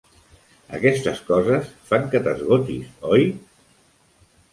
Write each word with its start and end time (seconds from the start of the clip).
Aquestes 0.77 1.19
coses 1.27 1.67
fan 1.91 2.07
que 2.13 2.21
t'esgotis, 2.29 2.89
oi? 3.11 3.27